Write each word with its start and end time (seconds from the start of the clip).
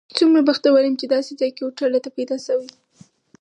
څومره 0.17 0.41
بختور 0.49 0.79
یم 0.85 0.95
چې 1.01 1.05
داسې 1.15 1.31
ځای 1.39 1.51
کې 1.55 1.61
هوټل 1.65 1.89
راته 1.93 2.09
پیدا 2.17 2.37
شوی. 2.45 2.69